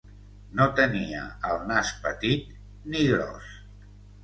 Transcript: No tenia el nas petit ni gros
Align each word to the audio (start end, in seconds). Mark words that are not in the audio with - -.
No 0.59 0.65
tenia 0.79 1.19
el 1.51 1.61
nas 1.73 1.93
petit 2.07 2.51
ni 2.91 3.07
gros 3.13 3.55